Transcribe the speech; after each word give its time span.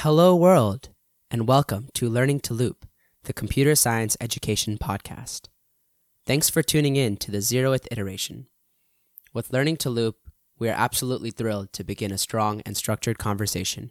Hello, 0.00 0.36
world, 0.36 0.90
and 1.30 1.48
welcome 1.48 1.88
to 1.94 2.10
Learning 2.10 2.38
to 2.40 2.52
Loop, 2.52 2.84
the 3.24 3.32
computer 3.32 3.74
science 3.74 4.14
education 4.20 4.76
podcast. 4.76 5.48
Thanks 6.26 6.50
for 6.50 6.62
tuning 6.62 6.96
in 6.96 7.16
to 7.16 7.30
the 7.30 7.38
zeroth 7.38 7.88
iteration. 7.90 8.46
With 9.32 9.54
Learning 9.54 9.78
to 9.78 9.88
Loop, 9.88 10.16
we 10.58 10.68
are 10.68 10.76
absolutely 10.76 11.30
thrilled 11.30 11.72
to 11.72 11.82
begin 11.82 12.12
a 12.12 12.18
strong 12.18 12.60
and 12.66 12.76
structured 12.76 13.16
conversation 13.16 13.90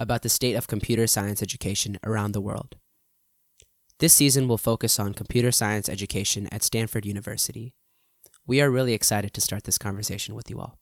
about 0.00 0.22
the 0.22 0.30
state 0.30 0.54
of 0.54 0.66
computer 0.66 1.06
science 1.06 1.42
education 1.42 1.98
around 2.02 2.32
the 2.32 2.40
world. 2.40 2.76
This 3.98 4.14
season 4.14 4.48
will 4.48 4.56
focus 4.56 4.98
on 4.98 5.12
computer 5.12 5.52
science 5.52 5.90
education 5.90 6.48
at 6.52 6.62
Stanford 6.62 7.04
University. 7.04 7.74
We 8.46 8.62
are 8.62 8.70
really 8.70 8.94
excited 8.94 9.34
to 9.34 9.42
start 9.42 9.64
this 9.64 9.76
conversation 9.76 10.34
with 10.34 10.48
you 10.48 10.58
all. 10.58 10.78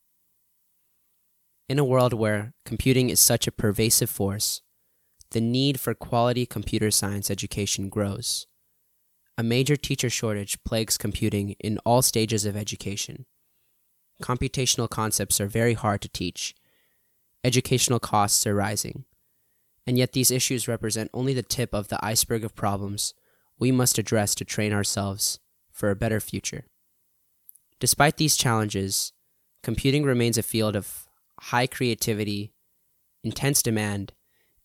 In 1.72 1.78
a 1.78 1.86
world 1.86 2.12
where 2.12 2.52
computing 2.66 3.08
is 3.08 3.18
such 3.18 3.46
a 3.46 3.50
pervasive 3.50 4.10
force, 4.10 4.60
the 5.30 5.40
need 5.40 5.80
for 5.80 5.94
quality 5.94 6.44
computer 6.44 6.90
science 6.90 7.30
education 7.30 7.88
grows. 7.88 8.46
A 9.38 9.42
major 9.42 9.76
teacher 9.76 10.10
shortage 10.10 10.62
plagues 10.64 10.98
computing 10.98 11.56
in 11.60 11.78
all 11.78 12.02
stages 12.02 12.44
of 12.44 12.58
education. 12.58 13.24
Computational 14.22 14.90
concepts 14.90 15.40
are 15.40 15.46
very 15.46 15.72
hard 15.72 16.02
to 16.02 16.10
teach. 16.10 16.54
Educational 17.42 17.98
costs 17.98 18.46
are 18.46 18.54
rising. 18.54 19.06
And 19.86 19.96
yet, 19.96 20.12
these 20.12 20.30
issues 20.30 20.68
represent 20.68 21.10
only 21.14 21.32
the 21.32 21.42
tip 21.42 21.72
of 21.72 21.88
the 21.88 22.04
iceberg 22.04 22.44
of 22.44 22.54
problems 22.54 23.14
we 23.58 23.72
must 23.72 23.96
address 23.96 24.34
to 24.34 24.44
train 24.44 24.74
ourselves 24.74 25.38
for 25.72 25.88
a 25.88 25.96
better 25.96 26.20
future. 26.20 26.66
Despite 27.80 28.18
these 28.18 28.36
challenges, 28.36 29.14
computing 29.62 30.04
remains 30.04 30.36
a 30.36 30.42
field 30.42 30.76
of 30.76 31.08
high 31.46 31.66
creativity, 31.66 32.52
intense 33.24 33.62
demand, 33.62 34.12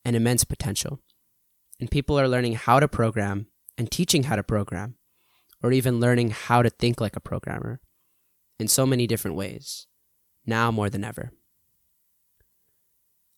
and 0.06 0.16
immense 0.16 0.44
potential. 0.44 1.00
And 1.80 1.90
people 1.90 2.20
are 2.20 2.28
learning 2.28 2.54
how 2.54 2.80
to 2.80 2.88
program 2.88 3.48
and 3.78 3.90
teaching 3.90 4.24
how 4.24 4.36
to 4.36 4.44
program, 4.44 4.96
or 5.64 5.72
even 5.72 6.00
learning 6.00 6.30
how 6.30 6.62
to 6.62 6.70
think 6.70 7.02
like 7.02 7.16
a 7.16 7.20
programmer 7.20 7.80
in 8.60 8.68
so 8.68 8.86
many 8.86 9.08
different 9.08 9.36
ways, 9.36 9.88
now 10.46 10.72
more 10.72 10.90
than 10.90 11.04
ever. 11.04 11.32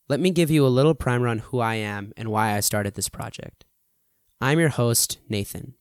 Let 0.09 0.19
me 0.19 0.31
give 0.31 0.51
you 0.51 0.65
a 0.65 0.67
little 0.67 0.95
primer 0.95 1.27
on 1.27 1.39
who 1.39 1.59
I 1.59 1.75
am 1.75 2.11
and 2.17 2.29
why 2.29 2.55
I 2.55 2.59
started 2.59 2.95
this 2.95 3.09
project. 3.09 3.65
I'm 4.41 4.59
your 4.59 4.69
host, 4.69 5.19
Nathan, 5.29 5.75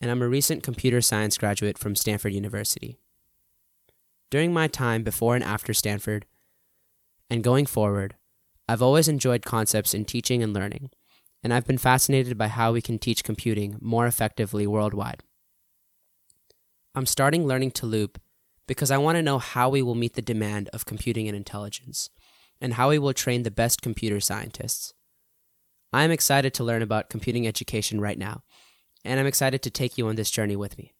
and 0.00 0.10
I'm 0.10 0.22
a 0.22 0.28
recent 0.28 0.62
computer 0.62 1.00
science 1.00 1.38
graduate 1.38 1.78
from 1.78 1.94
Stanford 1.94 2.32
University. 2.32 2.98
During 4.30 4.52
my 4.52 4.66
time 4.66 5.04
before 5.04 5.34
and 5.34 5.44
after 5.44 5.72
Stanford, 5.72 6.26
and 7.34 7.42
going 7.42 7.66
forward, 7.66 8.14
I've 8.68 8.80
always 8.80 9.08
enjoyed 9.08 9.44
concepts 9.44 9.92
in 9.92 10.04
teaching 10.04 10.40
and 10.40 10.54
learning, 10.54 10.90
and 11.42 11.52
I've 11.52 11.66
been 11.66 11.78
fascinated 11.78 12.38
by 12.38 12.46
how 12.46 12.70
we 12.70 12.80
can 12.80 12.96
teach 12.96 13.24
computing 13.24 13.76
more 13.80 14.06
effectively 14.06 14.68
worldwide. 14.68 15.24
I'm 16.94 17.06
starting 17.06 17.44
Learning 17.44 17.72
to 17.72 17.86
Loop 17.86 18.20
because 18.68 18.92
I 18.92 18.98
want 18.98 19.16
to 19.16 19.22
know 19.22 19.40
how 19.40 19.68
we 19.68 19.82
will 19.82 19.96
meet 19.96 20.14
the 20.14 20.22
demand 20.22 20.70
of 20.72 20.86
computing 20.86 21.26
and 21.26 21.36
intelligence, 21.36 22.08
and 22.60 22.74
how 22.74 22.90
we 22.90 23.00
will 23.00 23.12
train 23.12 23.42
the 23.42 23.50
best 23.50 23.82
computer 23.82 24.20
scientists. 24.20 24.94
I 25.92 26.04
am 26.04 26.12
excited 26.12 26.54
to 26.54 26.64
learn 26.64 26.82
about 26.82 27.10
computing 27.10 27.48
education 27.48 28.00
right 28.00 28.16
now, 28.16 28.44
and 29.04 29.18
I'm 29.18 29.26
excited 29.26 29.60
to 29.62 29.70
take 29.70 29.98
you 29.98 30.06
on 30.06 30.14
this 30.14 30.30
journey 30.30 30.54
with 30.54 30.78
me. 30.78 30.94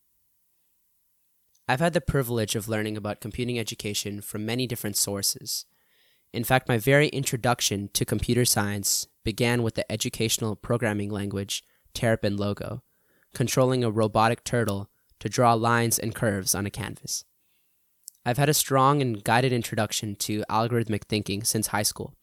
I've 1.68 1.78
had 1.78 1.92
the 1.92 2.00
privilege 2.00 2.56
of 2.56 2.68
learning 2.68 2.96
about 2.96 3.20
computing 3.20 3.56
education 3.56 4.20
from 4.20 4.44
many 4.44 4.66
different 4.66 4.96
sources. 4.96 5.64
In 6.34 6.42
fact, 6.42 6.68
my 6.68 6.78
very 6.78 7.06
introduction 7.10 7.90
to 7.92 8.04
computer 8.04 8.44
science 8.44 9.06
began 9.24 9.62
with 9.62 9.76
the 9.76 9.90
educational 9.90 10.56
programming 10.56 11.08
language 11.08 11.62
Terrapin 11.94 12.36
Logo, 12.36 12.82
controlling 13.34 13.84
a 13.84 13.90
robotic 13.90 14.42
turtle 14.42 14.90
to 15.20 15.28
draw 15.28 15.54
lines 15.54 15.96
and 15.96 16.12
curves 16.12 16.52
on 16.52 16.66
a 16.66 16.70
canvas. 16.70 17.24
I've 18.26 18.38
had 18.38 18.48
a 18.48 18.54
strong 18.54 19.00
and 19.00 19.22
guided 19.22 19.52
introduction 19.52 20.16
to 20.16 20.42
algorithmic 20.50 21.04
thinking 21.04 21.44
since 21.44 21.68
high 21.68 21.84
school, 21.84 22.16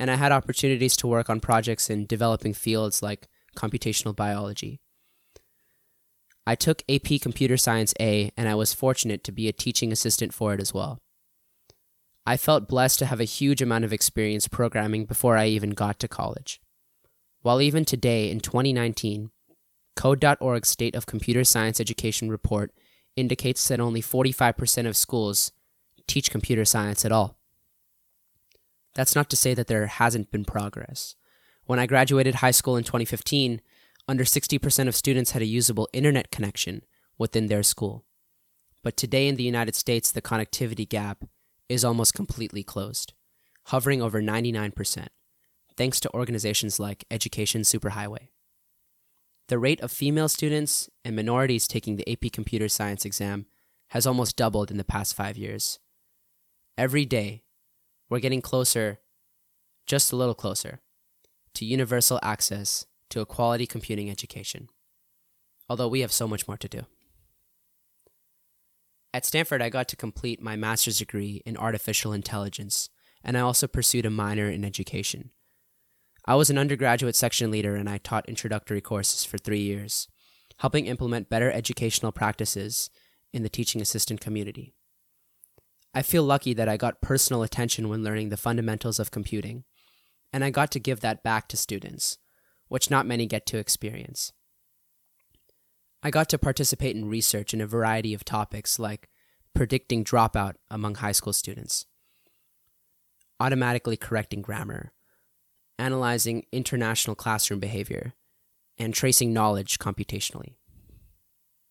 and 0.00 0.10
I 0.10 0.16
had 0.16 0.32
opportunities 0.32 0.96
to 0.96 1.06
work 1.06 1.30
on 1.30 1.38
projects 1.38 1.88
in 1.88 2.06
developing 2.06 2.54
fields 2.54 3.04
like 3.04 3.28
computational 3.54 4.16
biology. 4.16 4.80
I 6.44 6.56
took 6.56 6.82
AP 6.88 7.20
Computer 7.20 7.56
Science 7.56 7.94
A, 8.00 8.32
and 8.36 8.48
I 8.48 8.56
was 8.56 8.74
fortunate 8.74 9.22
to 9.22 9.30
be 9.30 9.46
a 9.46 9.52
teaching 9.52 9.92
assistant 9.92 10.34
for 10.34 10.54
it 10.54 10.60
as 10.60 10.74
well. 10.74 11.00
I 12.26 12.38
felt 12.38 12.68
blessed 12.68 12.98
to 13.00 13.06
have 13.06 13.20
a 13.20 13.24
huge 13.24 13.60
amount 13.60 13.84
of 13.84 13.92
experience 13.92 14.48
programming 14.48 15.04
before 15.04 15.36
I 15.36 15.46
even 15.46 15.70
got 15.70 15.98
to 15.98 16.08
college. 16.08 16.60
While 17.42 17.60
even 17.60 17.84
today, 17.84 18.30
in 18.30 18.40
2019, 18.40 19.30
Code.org's 19.94 20.68
State 20.68 20.94
of 20.94 21.04
Computer 21.04 21.44
Science 21.44 21.80
Education 21.80 22.30
report 22.30 22.72
indicates 23.14 23.68
that 23.68 23.78
only 23.78 24.00
45% 24.00 24.86
of 24.86 24.96
schools 24.96 25.52
teach 26.06 26.30
computer 26.30 26.64
science 26.64 27.04
at 27.04 27.12
all. 27.12 27.38
That's 28.94 29.14
not 29.14 29.28
to 29.30 29.36
say 29.36 29.52
that 29.54 29.66
there 29.66 29.86
hasn't 29.86 30.30
been 30.30 30.44
progress. 30.44 31.16
When 31.66 31.78
I 31.78 31.86
graduated 31.86 32.36
high 32.36 32.50
school 32.52 32.76
in 32.76 32.84
2015, 32.84 33.60
under 34.08 34.24
60% 34.24 34.88
of 34.88 34.96
students 34.96 35.32
had 35.32 35.42
a 35.42 35.46
usable 35.46 35.88
internet 35.92 36.30
connection 36.30 36.82
within 37.18 37.46
their 37.46 37.62
school. 37.62 38.04
But 38.82 38.96
today 38.96 39.28
in 39.28 39.36
the 39.36 39.44
United 39.44 39.74
States, 39.74 40.10
the 40.10 40.22
connectivity 40.22 40.88
gap 40.88 41.24
is 41.74 41.84
almost 41.84 42.14
completely 42.14 42.62
closed, 42.62 43.12
hovering 43.66 44.00
over 44.00 44.22
99%, 44.22 45.08
thanks 45.76 46.00
to 46.00 46.14
organizations 46.14 46.78
like 46.78 47.04
Education 47.10 47.62
Superhighway. 47.62 48.28
The 49.48 49.58
rate 49.58 49.80
of 49.80 49.90
female 49.90 50.28
students 50.28 50.88
and 51.04 51.16
minorities 51.16 51.68
taking 51.68 51.96
the 51.96 52.10
AP 52.10 52.32
Computer 52.32 52.68
Science 52.68 53.04
exam 53.04 53.46
has 53.88 54.06
almost 54.06 54.36
doubled 54.36 54.70
in 54.70 54.78
the 54.78 54.84
past 54.84 55.14
five 55.14 55.36
years. 55.36 55.80
Every 56.78 57.04
day, 57.04 57.42
we're 58.08 58.20
getting 58.20 58.40
closer, 58.40 59.00
just 59.86 60.12
a 60.12 60.16
little 60.16 60.34
closer, 60.34 60.80
to 61.54 61.64
universal 61.64 62.20
access 62.22 62.86
to 63.10 63.20
a 63.20 63.26
quality 63.26 63.66
computing 63.66 64.08
education, 64.08 64.68
although 65.68 65.88
we 65.88 66.00
have 66.00 66.12
so 66.12 66.26
much 66.26 66.48
more 66.48 66.56
to 66.56 66.68
do. 66.68 66.86
At 69.14 69.24
Stanford, 69.24 69.62
I 69.62 69.68
got 69.68 69.86
to 69.90 69.96
complete 69.96 70.42
my 70.42 70.56
master's 70.56 70.98
degree 70.98 71.40
in 71.46 71.56
artificial 71.56 72.12
intelligence, 72.12 72.90
and 73.22 73.38
I 73.38 73.42
also 73.42 73.68
pursued 73.68 74.04
a 74.04 74.10
minor 74.10 74.50
in 74.50 74.64
education. 74.64 75.30
I 76.24 76.34
was 76.34 76.50
an 76.50 76.58
undergraduate 76.58 77.14
section 77.14 77.52
leader 77.52 77.76
and 77.76 77.88
I 77.88 77.98
taught 77.98 78.28
introductory 78.28 78.80
courses 78.80 79.24
for 79.24 79.38
three 79.38 79.60
years, 79.60 80.08
helping 80.56 80.86
implement 80.86 81.30
better 81.30 81.48
educational 81.48 82.10
practices 82.10 82.90
in 83.32 83.44
the 83.44 83.48
teaching 83.48 83.80
assistant 83.80 84.20
community. 84.20 84.74
I 85.94 86.02
feel 86.02 86.24
lucky 86.24 86.52
that 86.52 86.68
I 86.68 86.76
got 86.76 87.00
personal 87.00 87.44
attention 87.44 87.88
when 87.88 88.02
learning 88.02 88.30
the 88.30 88.36
fundamentals 88.36 88.98
of 88.98 89.12
computing, 89.12 89.62
and 90.32 90.42
I 90.42 90.50
got 90.50 90.72
to 90.72 90.80
give 90.80 90.98
that 91.00 91.22
back 91.22 91.46
to 91.48 91.56
students, 91.56 92.18
which 92.66 92.90
not 92.90 93.06
many 93.06 93.26
get 93.26 93.46
to 93.46 93.58
experience. 93.58 94.32
I 96.06 96.10
got 96.10 96.28
to 96.28 96.38
participate 96.38 96.94
in 96.94 97.08
research 97.08 97.54
in 97.54 97.62
a 97.62 97.66
variety 97.66 98.12
of 98.12 98.26
topics 98.26 98.78
like 98.78 99.08
predicting 99.54 100.04
dropout 100.04 100.56
among 100.70 100.96
high 100.96 101.12
school 101.12 101.32
students, 101.32 101.86
automatically 103.40 103.96
correcting 103.96 104.42
grammar, 104.42 104.92
analyzing 105.78 106.44
international 106.52 107.16
classroom 107.16 107.58
behavior, 107.58 108.12
and 108.76 108.92
tracing 108.92 109.32
knowledge 109.32 109.78
computationally. 109.78 110.56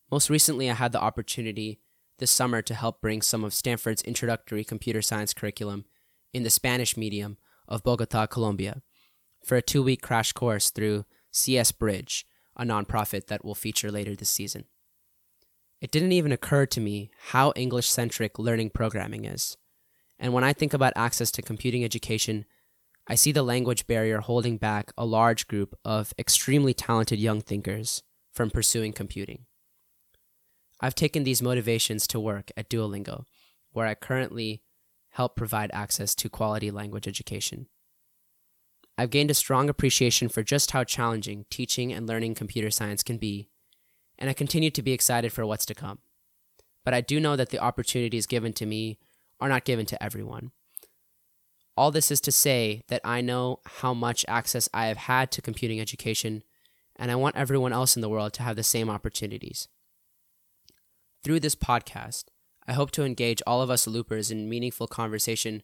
Most 0.10 0.32
recently, 0.32 0.68
I 0.68 0.74
had 0.74 0.94
the 0.94 1.02
opportunity 1.02 1.80
this 2.18 2.32
summer 2.32 2.64
to 2.64 2.74
help 2.74 3.02
bring 3.02 3.22
some 3.22 3.44
of 3.44 3.54
Stanford's 3.54 4.02
introductory 4.02 4.64
computer 4.64 5.04
science 5.04 5.34
curriculum 5.34 5.86
in 6.34 6.42
the 6.42 6.50
Spanish 6.50 6.98
medium 6.98 7.38
of 7.68 7.84
Bogota, 7.84 8.26
Colombia, 8.26 8.82
for 9.46 9.58
a 9.58 9.62
two 9.62 9.84
week 9.84 10.02
crash 10.02 10.32
course 10.32 10.72
through 10.72 11.06
CS 11.32 11.72
Bridge, 11.72 12.26
a 12.56 12.64
nonprofit 12.64 13.28
that 13.28 13.44
will 13.44 13.56
feature 13.56 13.92
later 13.92 14.16
this 14.16 14.30
season. 14.30 14.66
It 15.82 15.92
didn't 15.92 16.14
even 16.14 16.32
occur 16.32 16.66
to 16.68 16.80
me 16.80 17.12
how 17.30 17.54
English 17.56 17.90
centric 17.90 18.40
learning 18.40 18.70
programming 18.70 19.26
is. 19.26 19.58
And 20.18 20.34
when 20.34 20.44
I 20.44 20.54
think 20.54 20.74
about 20.74 20.94
access 20.96 21.32
to 21.32 21.42
computing 21.42 21.84
education 21.84 22.46
I 23.06 23.16
see 23.16 23.34
the 23.34 23.44
language 23.44 23.86
barrier 23.86 24.22
holding 24.22 24.58
back 24.58 24.94
a 24.98 25.06
large 25.06 25.48
group 25.48 25.76
of 25.84 26.14
extremely 26.18 26.74
talented 26.74 27.20
young 27.20 27.42
thinkers 27.42 28.02
from 28.32 28.50
pursuing 28.50 28.94
computing. 28.94 29.46
I've 30.80 30.96
taken 30.96 31.24
these 31.24 31.42
motivations 31.42 32.08
to 32.08 32.20
work 32.20 32.52
at 32.56 32.70
Duolingo, 32.70 33.26
where 33.72 33.88
I 33.88 33.96
currently 33.96 34.64
help 35.12 35.36
provide 35.36 35.70
access 35.74 36.16
to 36.16 36.30
quality 36.30 36.72
language 36.72 37.08
education. 37.08 37.68
I've 38.98 39.10
gained 39.10 39.32
a 39.32 39.36
strong 39.36 39.70
appreciation 39.70 40.30
for 40.30 40.44
just 40.44 40.72
how 40.72 40.84
challenging 40.84 41.46
teaching 41.50 41.92
and 41.92 42.08
learning 42.08 42.36
computer 42.36 42.70
science 42.70 43.02
can 43.02 43.18
be, 43.18 43.50
and 44.20 44.30
I 44.30 44.34
continue 44.34 44.70
to 44.72 44.82
be 44.84 44.92
excited 44.92 45.34
for 45.34 45.46
what's 45.46 45.66
to 45.66 45.74
come. 45.74 46.00
But 46.86 46.94
I 46.94 47.02
do 47.02 47.20
know 47.20 47.36
that 47.36 47.50
the 47.50 47.60
opportunities 47.60 48.28
given 48.28 48.54
to 48.54 48.66
me 48.66 49.00
are 49.40 49.50
not 49.50 49.66
given 49.66 49.86
to 49.88 50.04
everyone. 50.04 50.52
All 51.76 51.90
this 51.90 52.12
is 52.12 52.22
to 52.22 52.32
say 52.32 52.84
that 52.88 53.02
I 53.04 53.22
know 53.22 53.60
how 53.66 53.96
much 53.96 54.26
access 54.28 54.70
I 54.74 54.88
have 54.88 54.98
had 54.98 55.32
to 55.32 55.42
computing 55.42 55.80
education, 55.80 56.44
and 56.96 57.10
I 57.10 57.16
want 57.16 57.36
everyone 57.36 57.74
else 57.74 57.96
in 57.96 58.02
the 58.02 58.10
world 58.10 58.34
to 58.34 58.44
have 58.44 58.56
the 58.56 58.64
same 58.64 58.92
opportunities. 58.92 59.68
Through 61.24 61.40
this 61.40 61.56
podcast, 61.56 62.26
I 62.68 62.74
hope 62.74 62.92
to 62.92 63.04
engage 63.04 63.42
all 63.48 63.62
of 63.62 63.72
us 63.72 63.88
loopers 63.88 64.30
in 64.30 64.50
meaningful 64.50 64.88
conversation 64.88 65.64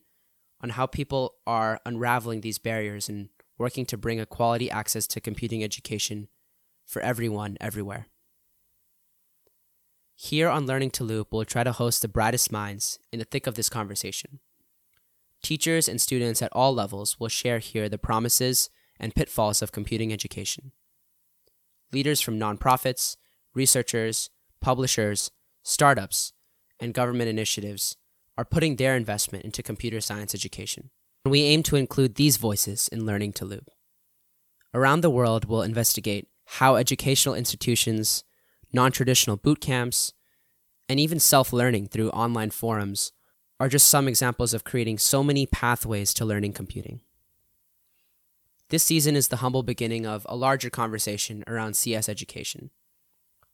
on 0.61 0.71
how 0.71 0.85
people 0.85 1.35
are 1.47 1.79
unraveling 1.85 2.41
these 2.41 2.57
barriers 2.57 3.09
and 3.09 3.29
working 3.57 3.85
to 3.85 3.97
bring 3.97 4.19
a 4.19 4.25
quality 4.25 4.69
access 4.69 5.07
to 5.07 5.21
computing 5.21 5.63
education 5.63 6.27
for 6.85 7.01
everyone 7.01 7.57
everywhere. 7.61 8.07
Here 10.15 10.50
on 10.50 10.65
Learning 10.65 10.91
to 10.91 11.03
Loop, 11.03 11.29
we'll 11.31 11.45
try 11.45 11.63
to 11.63 11.71
host 11.71 12.01
the 12.01 12.07
brightest 12.07 12.51
minds 12.51 13.00
in 13.11 13.19
the 13.19 13.25
thick 13.25 13.47
of 13.47 13.56
this 13.56 13.69
conversation. 13.69 14.39
Teachers 15.41 15.88
and 15.88 16.01
students 16.01 16.41
at 16.41 16.51
all 16.51 16.73
levels 16.73 17.19
will 17.19 17.29
share 17.29 17.59
here 17.59 17.88
the 17.88 17.97
promises 17.97 18.69
and 19.00 19.15
pitfalls 19.15 19.61
of 19.61 19.71
computing 19.71 20.11
education. 20.11 20.73
Leaders 21.94 22.19
from 22.19 22.38
nonprofits, 22.38 23.15
researchers, 23.53 24.29
publishers, 24.59 25.31
startups, 25.63 26.33
and 26.79 26.94
government 26.94 27.29
initiatives 27.29 27.95
are 28.39 28.45
putting 28.45 28.77
their 28.77 28.95
investment 28.95 29.44
into 29.44 29.62
computer 29.62 30.00
science 30.00 30.33
education. 30.33 30.91
We 31.25 31.41
aim 31.41 31.62
to 31.63 31.75
include 31.75 32.15
these 32.15 32.38
voices 32.38 32.88
in 32.88 33.06
Learning 33.06 33.33
to 33.33 33.44
Loop. 33.44 33.69
Around 34.74 35.01
the 35.01 35.09
world, 35.09 35.44
we'll 35.44 35.62
investigate 35.62 36.30
how 36.45 36.77
educational 36.77 37.36
institutions, 37.36 38.24
non 38.71 38.94
traditional 38.94 39.36
boot 39.36 39.59
camps, 39.59 40.13
and 40.88 41.01
even 41.01 41.19
self 41.19 41.51
learning 41.51 41.88
through 41.88 42.12
online 42.12 42.50
forums 42.50 43.12
are 43.59 43.68
just 43.68 43.89
some 43.89 44.07
examples 44.07 44.53
of 44.53 44.63
creating 44.63 45.00
so 45.00 45.21
many 45.21 45.45
pathways 45.45 46.13
to 46.13 46.24
learning 46.24 46.53
computing. 46.53 47.01
This 48.69 48.83
season 48.83 49.18
is 49.18 49.27
the 49.27 49.44
humble 49.44 49.63
beginning 49.63 50.06
of 50.06 50.25
a 50.30 50.38
larger 50.38 50.69
conversation 50.69 51.44
around 51.45 51.75
CS 51.75 52.07
education. 52.07 52.69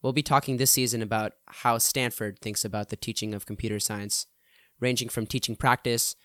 We'll 0.03 0.13
be 0.13 0.21
talking 0.21 0.57
this 0.57 0.69
season 0.69 1.01
about 1.01 1.33
how 1.47 1.79
Stanford 1.79 2.38
thinks 2.38 2.63
about 2.63 2.89
the 2.89 2.95
teaching 2.95 3.33
of 3.33 3.47
computer 3.47 3.79
science, 3.79 4.27
ranging 4.80 5.10
from 5.10 5.25
teaching 5.25 5.56
practice, 5.56 6.16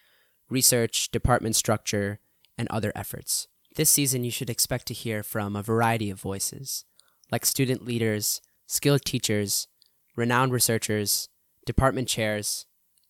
research, 0.49 1.11
department 1.11 1.57
structure, 1.57 2.21
and 2.59 2.69
other 2.69 2.93
efforts. 2.95 3.47
This 3.77 3.91
season, 3.91 4.25
you 4.25 4.31
should 4.31 4.51
expect 4.51 4.87
to 4.87 4.95
hear 4.95 5.23
from 5.23 5.55
a 5.55 5.63
variety 5.63 6.11
of 6.11 6.21
voices, 6.21 6.85
like 7.31 7.47
student 7.47 7.85
leaders, 7.85 8.41
skilled 8.67 9.05
teachers, 9.05 9.69
renowned 10.17 10.53
researchers, 10.53 11.29
department 11.65 12.09
chairs, 12.09 12.67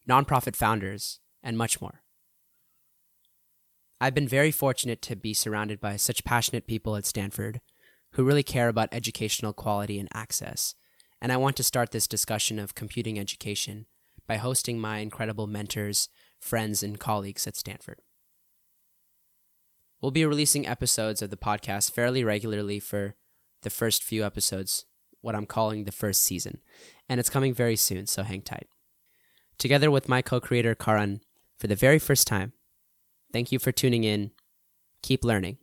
nonprofit 0.09 0.55
founders, 0.55 1.21
and 1.43 1.57
much 1.57 1.81
more. 1.81 2.03
I've 4.01 4.15
been 4.15 4.29
very 4.29 4.51
fortunate 4.51 5.03
to 5.03 5.17
be 5.17 5.35
surrounded 5.35 5.81
by 5.81 5.97
such 5.97 6.25
passionate 6.25 6.67
people 6.67 6.97
at 6.97 7.07
Stanford 7.07 7.61
who 8.13 8.25
really 8.25 8.43
care 8.43 8.69
about 8.69 8.89
educational 8.93 9.53
quality 9.53 9.99
and 9.99 10.09
access, 10.13 10.75
and 11.21 11.31
I 11.31 11.37
want 11.37 11.57
to 11.57 11.63
start 11.63 11.91
this 11.91 12.07
discussion 12.07 12.59
of 12.59 12.75
computing 12.75 13.19
education 13.19 13.87
by 14.31 14.37
hosting 14.37 14.79
my 14.79 14.99
incredible 14.99 15.49
mentors, 15.49 16.09
friends, 16.38 16.85
and 16.85 17.00
colleagues 17.00 17.49
at 17.49 17.56
Stanford. 17.56 17.99
We'll 20.00 20.12
be 20.12 20.25
releasing 20.25 20.69
episodes 20.69 21.21
of 21.21 21.31
the 21.31 21.37
podcast 21.37 21.91
fairly 21.91 22.23
regularly 22.23 22.79
for 22.79 23.17
the 23.62 23.71
first 23.71 24.05
few 24.05 24.25
episodes, 24.25 24.85
what 25.21 25.35
I'm 25.35 25.47
calling 25.47 25.82
the 25.82 25.91
first 25.91 26.23
season, 26.23 26.59
and 27.09 27.19
it's 27.19 27.29
coming 27.29 27.53
very 27.53 27.75
soon, 27.75 28.06
so 28.06 28.23
hang 28.23 28.43
tight 28.43 28.69
together 29.59 29.91
with 29.91 30.09
my 30.09 30.23
co 30.23 30.38
creator 30.38 30.77
Karan 30.77 31.23
for 31.59 31.67
the 31.67 31.75
very 31.75 31.99
first 31.99 32.29
time. 32.29 32.53
Thank 33.32 33.50
you 33.50 33.59
for 33.59 33.73
tuning 33.73 34.05
in. 34.05 34.31
Keep 35.03 35.25
learning, 35.25 35.59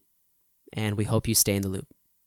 and 0.74 0.98
we 0.98 1.06
hope 1.06 1.26
you 1.26 1.36
stay 1.36 1.56
in 1.56 1.62
the 1.62 1.70
loop. 1.70 1.88